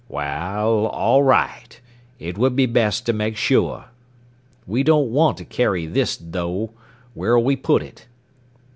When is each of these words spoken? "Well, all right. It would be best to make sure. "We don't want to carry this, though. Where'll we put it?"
"Well, 0.09 0.87
all 0.87 1.21
right. 1.21 1.79
It 2.17 2.35
would 2.35 2.55
be 2.55 2.65
best 2.65 3.05
to 3.05 3.13
make 3.13 3.37
sure. 3.37 3.85
"We 4.65 4.81
don't 4.81 5.11
want 5.11 5.37
to 5.37 5.45
carry 5.45 5.85
this, 5.85 6.17
though. 6.19 6.71
Where'll 7.13 7.43
we 7.43 7.55
put 7.55 7.83
it?" 7.83 8.07